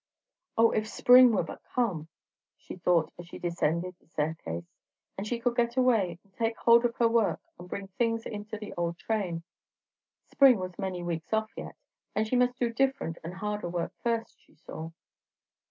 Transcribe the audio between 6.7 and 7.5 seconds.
of her work,